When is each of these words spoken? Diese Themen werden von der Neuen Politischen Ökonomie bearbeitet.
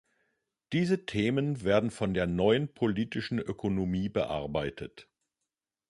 Diese 0.73 1.05
Themen 1.05 1.63
werden 1.63 1.91
von 1.91 2.15
der 2.15 2.25
Neuen 2.25 2.67
Politischen 2.73 3.37
Ökonomie 3.37 4.09
bearbeitet. 4.09 5.07